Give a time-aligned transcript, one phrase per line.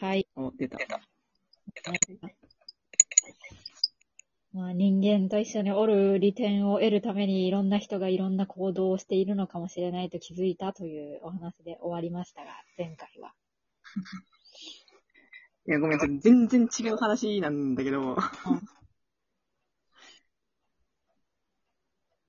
[0.00, 0.26] はい。
[0.34, 0.78] お、出た。
[4.54, 13.34] まあ、人間と一緒におる利点を得るためにいろんな人がいろんな行動をしているのかもしれないと気づいたというお話で終わりましたが、前回は。
[15.68, 18.16] いや、ごめん、ちょっと全然違う話なんだけど。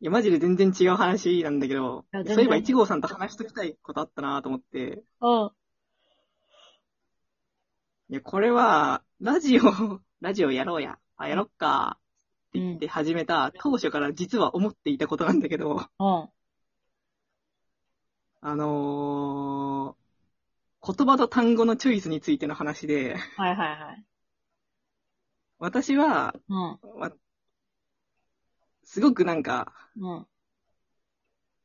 [0.01, 5.51] いや、マジで全然違う話なんだけど、そういえば1号さんと話しときたいことあったなと思って、うん。
[8.11, 9.61] いや、これは、ラジオ、
[10.19, 11.97] ラジオやろうや、あ、やろっか、
[12.49, 16.29] って言って始めた当初から実は思っていたことなんだけど、うん。
[18.41, 24.05] あのー、言葉と単語のチョイスについての話で、はいはいはい。
[25.59, 26.79] 私は、うん。
[26.99, 27.13] わ
[28.83, 30.27] すごくなんか、うん。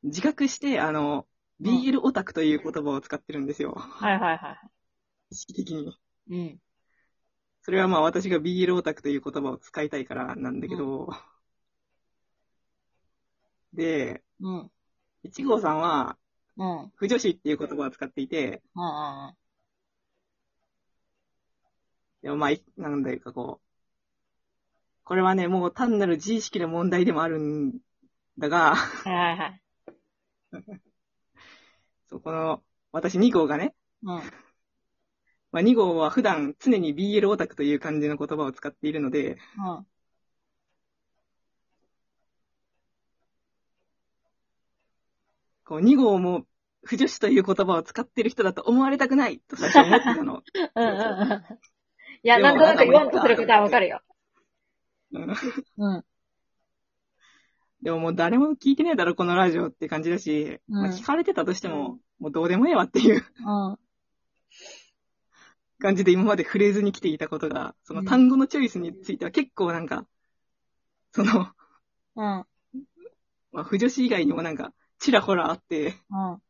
[0.04, 3.72] 自覚して、あの、うん BL オタクという言葉を使ってるんですよ。
[3.72, 4.60] はいはいは
[5.30, 5.98] 意識的に。
[6.28, 6.34] い。
[6.34, 6.60] うん。
[7.62, 11.08] それはまあ私が BL オタクという言葉を使いたいからなんだけど、
[13.72, 14.70] で、うん。
[15.24, 16.16] 1号さんは、
[16.56, 16.82] うん。
[16.84, 16.92] うん。
[16.96, 19.36] 不女子っていう言葉を使っていて、うん。
[22.22, 23.66] でもまあ、いなんだかこう、
[25.04, 27.78] これはね、もう単なる自意識の問題でもあるん
[28.38, 29.62] だが、はいはいはい。
[32.08, 34.45] そうこの、私2号がね、うん。
[35.56, 39.86] まあ、2号は普段常に BL オタクという感じの言葉を使っているので、うん。
[45.64, 46.44] こう2号も
[46.82, 50.42] 不女子という言葉を使ってる人だと思われたくないと最初思ってたの。
[50.76, 51.58] うんうんうん。
[52.22, 54.02] いや、なんとなく言わんとすることはわかるよ。
[55.12, 55.34] うん
[55.78, 56.04] うん。
[57.80, 63.85] でももう誰も聞いてねえだろ、このラジオって感じだし、うんまあ、聞かれてたとしても、もうどうでもええわっていううん。
[65.78, 70.06] 感じで今まで触れずに来ていたことが、そのうん単語のチョイスについては結構なんか、
[71.12, 71.48] その、
[72.16, 72.46] うん。
[73.52, 76.42] まあ、不女子以外にもなんか、ちらほらあって、うん。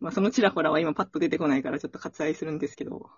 [0.00, 3.10] まあそのちらほらは今パッと出てこないからちょっと割愛するんですけど、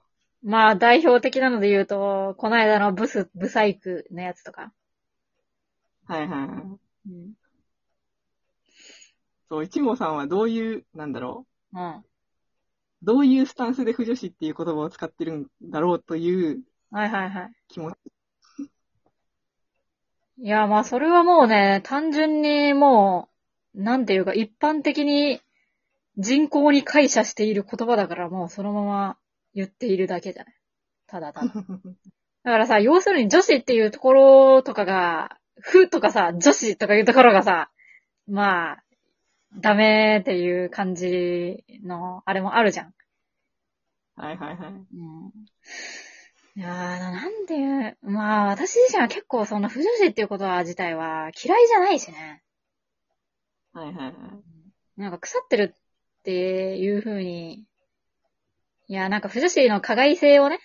[0.45, 4.73] まあ、代表的なので言うと、この間のブス、ブサイクのやつとか。
[6.07, 7.11] はいはいはい。
[7.11, 7.33] うん。
[9.49, 12.05] そう、一号さんはどういう、なんだろうん。
[13.05, 16.63] う、どういうスタンスで不女子っていう言葉を使ってるんだろうという
[16.95, 17.53] はいはいはい。
[17.67, 17.97] 気持ち。
[20.39, 23.29] いや、まあ、それはもうね、単純にも
[23.75, 25.41] う、なんていうか、一般的に
[26.19, 29.17] 人口に解釈している言葉だから、もうそのまま
[29.55, 30.55] 言っているだけじゃない。
[31.09, 31.53] ただただ。
[32.45, 37.73] だからさ、要するに女子っていうところとかが、ふとかさ、女子とかいうところがさ、
[38.29, 38.84] まあ、
[39.57, 42.95] ダメっていう感じの、あれもあるじゃん。
[44.17, 44.71] はいはいはい。
[44.71, 45.33] うん。
[46.57, 52.43] いやー、なんでいう、まあ、私自身は結構その不女子っていうことは自体は嫌いじゃないしね。
[53.73, 55.01] はいはいはい。
[55.01, 57.65] なんか腐ってるっていう風に、
[58.87, 60.61] いや、なんか不女子の加害性をね、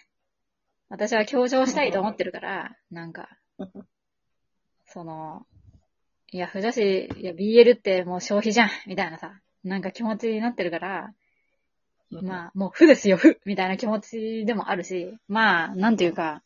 [0.90, 3.30] 私は強調したいと思ってるから、なんか、
[4.86, 5.46] その、
[6.32, 11.14] いや、不女子、いや、BL ってもう消費じゃん、みたいなさ、なんか気持ちになってるから、
[12.12, 16.44] まあ、もう、負ですよ、負 みたいな気持ちでもあるし、まあ、なんていうか、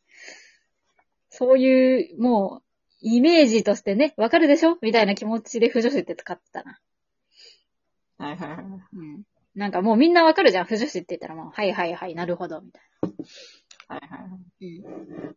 [1.30, 2.64] そういう、もう、
[3.02, 4.78] イメージとしてね、わかるでしょ？
[4.82, 6.80] みたいな気持ちで不女子って使ってたな。
[8.18, 8.60] はいはいはい。
[8.94, 9.24] うん。
[9.56, 12.84] なんかもうみんなわかるじゃん、不女子って言ったらもう、はいはいはい、なるほど、みたい
[13.88, 14.26] はいはいは
[14.62, 14.82] い。
[14.82, 14.88] な。
[15.28, 15.36] うん。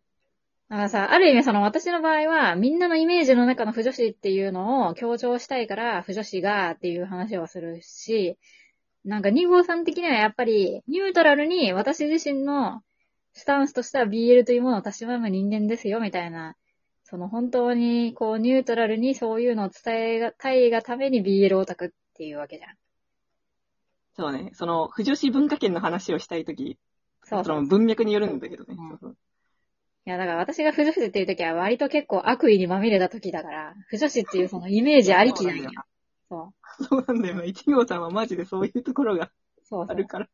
[0.68, 8.36] だからさ、ある意味その私の場合は、みんなのイメージの中の不女子っていうのを強調したいから、不女子がっていう話をするし、
[9.04, 12.82] なんか2号さん的にはやっぱり、ニュートラルに私自身の
[13.32, 16.56] スタンスとしては BL というものをたしまむ人間ですよ、みたいな。
[17.04, 19.94] その本当に、こう、ニュートラルにそういうのを伝
[20.24, 22.70] えたいがために BL オタクっていうわけじゃん。
[24.16, 24.50] そうね。
[24.54, 26.76] その、不女子文化圏の話をしたいとき、
[27.22, 28.74] そうその文脈によるんだけどね。
[28.76, 29.16] うんそうそう
[30.06, 35.68] いや、だから私が不女子っていう時は割と結構悪意にまみれた時だから、不女子っていうそのイメージありきなんよ。
[36.28, 36.84] そう。
[36.84, 37.44] そうなんだよな。
[37.44, 39.32] 一号さんはマジでそういうところが
[39.64, 40.06] そうそうある。
[40.06, 40.26] から。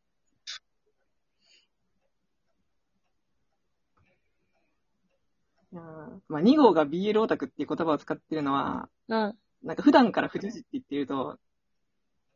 [5.73, 5.85] いやー
[6.29, 9.35] まあ、2号が BL オタクっていう言葉を使ってるのは、うん。
[9.63, 11.39] なんか普段から不女子って言ってると、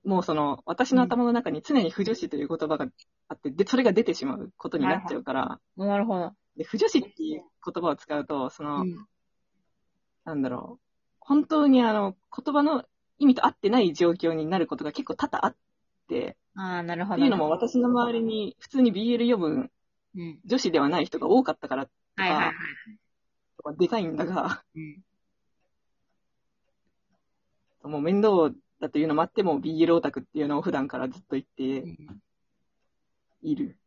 [0.07, 2.87] もうその、私の頭の中に常に不女子という言葉が
[3.29, 6.33] あって、で、それが出てしまうことになっちゃうから、なるほど。
[6.57, 9.07] で、不女子っていう言葉を使うと、その、うん。
[10.25, 10.85] なんだろう、
[11.21, 12.85] 本当にあの、言葉の
[13.19, 15.57] 意味と合ってない状況になることが結構多々あっ
[16.09, 17.15] て、ああ、なるほど。
[17.17, 19.71] っていうのも、私の周りに普通に BL 読む
[20.17, 20.41] うん。
[20.45, 22.55] 女子ではない人が多かったからはいはいはい。
[23.59, 24.81] とかでかいんだが、う
[27.89, 27.91] ん。
[27.91, 28.51] もう面倒
[28.81, 32.21] だというのもあっても BL オタクっていうのを普段からずっと言ってうん
[33.43, 33.79] いる。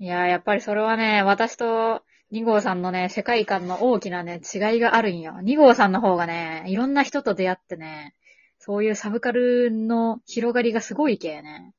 [0.00, 5.40] いやー、やっぱりそれはね、私と2号さんのね、世界観の大きなね、違いがあるんよ。
[5.42, 8.14] 2号さんの方がね、いろんな人と出会ってね、
[8.58, 11.74] そういうサブカルの広がりがすごいけね。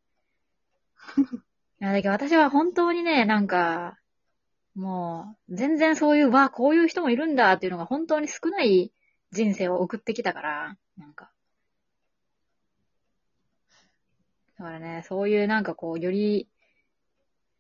[1.82, 3.98] いや、だけど私は本当にね、なんか、
[4.76, 8.92] もう、全然そういう、わ、こういう人もいるんだっていうのが本当に少ない
[9.32, 11.32] 人生を送ってきたから、なんか。
[14.58, 16.50] だからね、そういうなんかこう、より、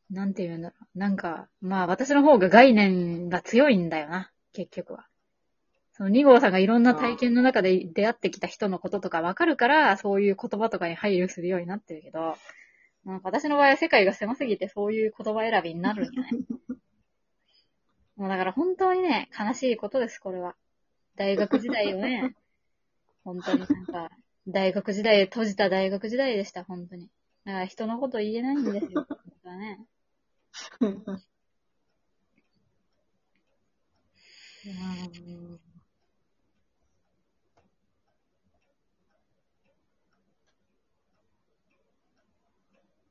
[0.09, 0.97] なんて言うんだろう。
[0.97, 5.05] なんか、まあ私の方が概念が強いんだよな、結局は。
[5.93, 12.37] その2号さんがいろんな体験の中で出会ってきた人のこととかわかるから、そういう言葉とかに配慮するようになってるけど、
[13.05, 16.29] なんか私の場合は世界が狭すぎてそういう言葉選びになるんよね。
[18.15, 20.55] もうだから本当にね、悲しいことです、これは。
[21.15, 22.35] 大学時代をね、
[23.23, 24.09] 本当になんか、
[24.47, 27.09] 大学時代、閉じた大学時代でした、本当に。
[27.45, 29.85] だから人のこと言えないんですよ、本当はね。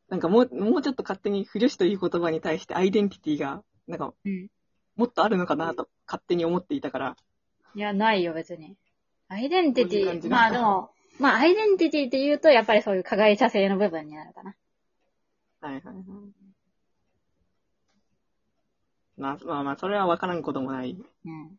[0.08, 4.48] なんかもう、もうちょっと勝手に不女子という言葉に対してアイデンティティが、なんか、うん。
[4.96, 7.16] もっとあるのかなと勝手に思っていたから。
[7.74, 8.76] いや、ないよ、別に。
[9.28, 14.56] アイデンティティ、こうまあでも、まあアイデンティティって言うと、やっぱりそういう加害者性の部分になるかな。
[15.60, 15.94] はいはいはい。
[19.18, 20.96] まあまあまあ、それは分からんこともない。
[21.24, 21.50] うん。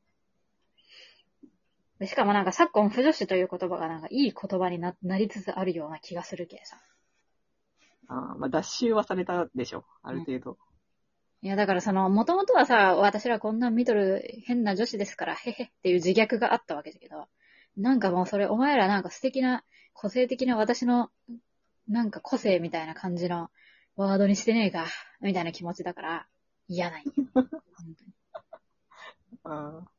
[2.00, 6.78] でしかもなんか昨今、不女子という言葉がなんかいい言葉にななりつつあるような気がするけさ。
[8.08, 10.58] あーまあ、脱臭はされたでしょ、ある程度。
[11.42, 17.28] いや、だからその、もともとはさ、私らこんなん見とる変な女子ですから、へへっていう自虐があったわけだけど、
[17.78, 19.64] なんかもうそれ、お前らなんか素敵な、
[19.94, 21.12] 個性的な私の、
[21.88, 23.50] なんか個性みたいな感じの
[23.96, 24.86] ワードにしてねえか、
[25.22, 26.28] みたいな気持ちだから、
[26.69, 27.12] 嫌なんよ。
[27.33, 27.95] 本当に
[29.44, 29.89] あー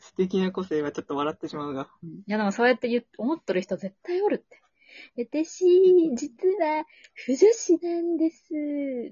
[0.00, 1.88] 素敵な個性はちょっと笑ってしまうが。
[2.02, 4.60] うんいや、でもそうやって言う思っとる人絶対おるって。
[5.18, 5.66] 私、
[6.16, 8.44] 実は、不女子なんです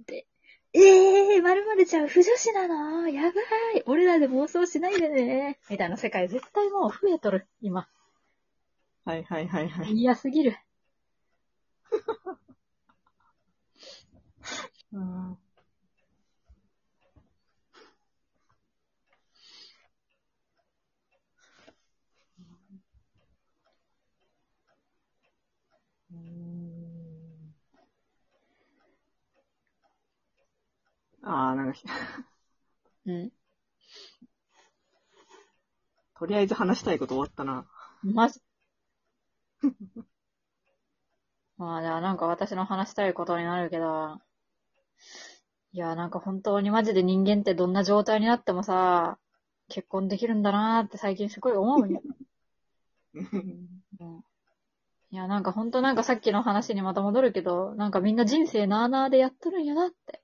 [0.01, 0.27] って。
[0.73, 3.09] ええー、まるまるちゃん不女子なの？
[3.09, 3.29] やば
[3.79, 3.83] い。
[3.87, 5.61] 俺らで妄想しないでね。
[5.69, 7.87] みたいな世界絶対もう増えとる、今。
[9.05, 9.93] はいはいはいはい。
[9.93, 10.57] 嫌すぎる。
[14.93, 15.39] うん
[31.23, 31.79] ああ、なんか、
[33.07, 33.33] うん。
[36.19, 37.69] とりあえず話したいこと終わったな。
[38.03, 38.43] まず。
[41.57, 44.19] まあ、じゃあなんか私の話したいことになるけど、
[45.73, 49.19] いや、なんか本当にマジで人間ってどんな状態になってもさ、
[49.69, 52.03] 結婚できるんだなーって最近すごい思うんよ。
[53.15, 54.25] うん
[55.11, 60.21] いや、なんかほんとなんかさっきの話にまた戻るけど、なんかみんな人生なーなーでやっとるんやなって。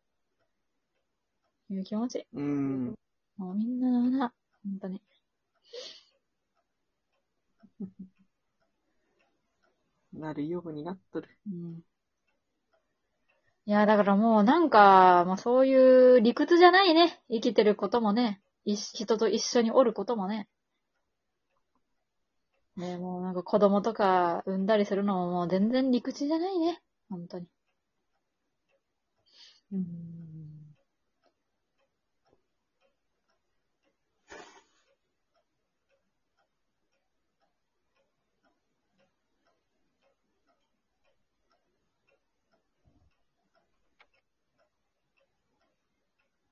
[1.70, 2.26] いう気持ち。
[2.32, 2.98] うん。
[3.36, 4.30] もうみんななーなー。
[4.64, 5.00] ほんとに。
[10.20, 11.28] なるようになっとる。
[11.46, 11.80] うん。
[13.66, 17.20] いや、だからもうなんか、まあそういう理屈じゃないね。
[17.30, 18.40] 生きてることもね。
[18.64, 20.48] い人と一緒におることもね。
[22.76, 26.80] ねもうなんか子供とか産んだりするのももう全然理屈じゃないね。
[27.08, 27.46] 本当に。
[29.72, 30.29] うん。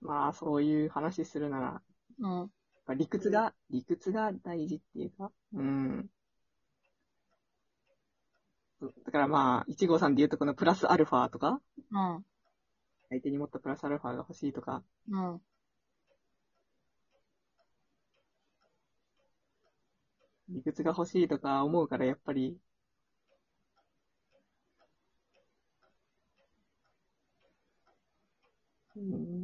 [0.09, 1.83] まあ、そういう話するなら、
[2.19, 2.97] うん。
[2.97, 6.09] 理屈が、理屈が大事っていうか、うん。
[9.05, 11.61] だからまあ、一号さんで言うとこのプラスアルファとか、
[11.91, 12.25] うん。
[13.11, 15.43] 相手にもっとプラスアルファが欲しいとか、うん。
[20.49, 22.59] 理屈が欲しいとか思うから、やっぱり、
[28.97, 29.38] うん。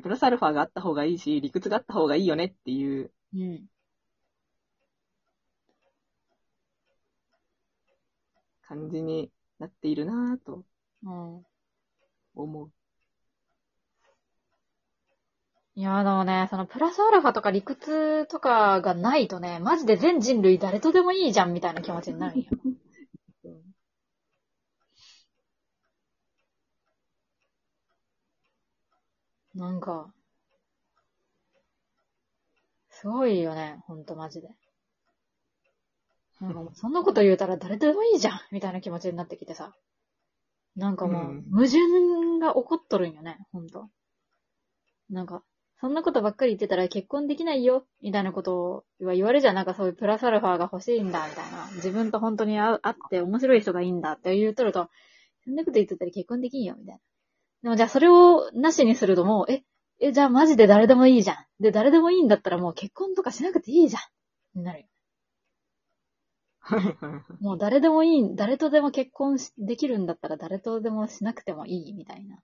[0.00, 3.10] プラスアルファがあった方がいいし、理屈があった方がいいよねっていう。
[3.34, 3.66] うん。
[8.66, 10.64] 感じになっているなぁと。
[12.34, 12.70] 思う。
[15.76, 22.46] いや、あのね、そのプラスアルファとか理屈とかがないとね、マジで全人類誰とでもいいじゃんみたいな気持ちになるんや。
[29.54, 30.12] なんか、
[32.90, 34.48] すごいよね、ほんとマジで。
[36.40, 39.74] なんかもう そんなこと言うたら誰とでもいいじゃんみたいな気持ちになってきてさ。
[40.76, 41.78] なんかもううん、矛盾
[42.40, 43.88] が起こっとるんよね、ほんと。
[45.08, 45.44] なんか、
[45.80, 49.54] そんなことばっかり言ってたら結婚できないよ、みたいなことを言われるじゃん。
[49.54, 51.70] なんかそういうプラスアルファが欲しいんだ、みたいな。
[51.76, 54.88] 自分と本当に会って面白い人がいいんだって言うとると、
[55.44, 57.00] そんなこと言ってたら結婚できんよ、みたいな。
[57.64, 59.64] でもじゃあそれをなしにするともう、え、
[59.98, 61.36] え、じゃあマジで誰でもいいじゃん。
[61.60, 64.00] で、誰でもいいんだったらもう結婚とかしなくていいじゃ
[64.54, 64.58] ん。
[64.58, 64.86] になるよ。
[66.60, 67.42] はいはいはい。
[67.42, 72.38] もう誰でもいい、誰とでも結婚しできるんだったら誰とでもしなくてもいい、みたいな。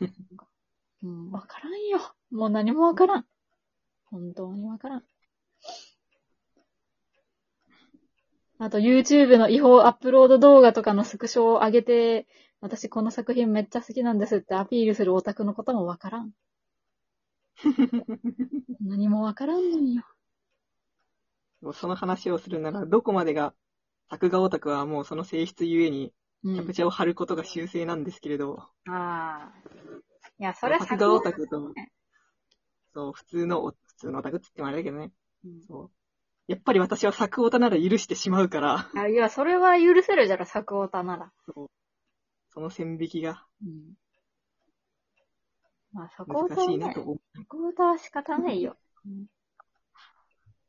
[1.04, 2.00] うん、わからんよ。
[2.32, 3.26] もう何もわからん。
[4.06, 5.04] 本当にわからん。
[8.64, 12.26] あと YouTube の違法アップロード動画とかのスクショを上げて、
[12.62, 16.32] 私この作品めっちゃ好きなんですってアピールするオタクのこともわからん。
[18.80, 20.02] 何もわからんのよ。
[21.60, 23.54] もうその話をするなら、どこまでが、
[24.08, 29.52] 作画オタクはもうその性質ゆえに、うんキャプチャーを貼ることが修正なんですけれど、ああ。
[30.38, 31.42] いや、それは作画オタク。
[31.42, 31.74] クと、
[32.94, 35.12] そう、普通の、普通のオタクって言ってもあれだけどね。
[35.44, 35.90] うんそう。
[36.46, 41.32] やっぱり私は作オタなら許してしまうから、あいや、それは許せるじゃろ、作オタなら。
[42.50, 43.94] その線引きがうん。
[45.92, 47.20] まあ、作オタはなと、思う。
[47.36, 48.76] 作オタは仕方ないよ。
[49.06, 49.26] うん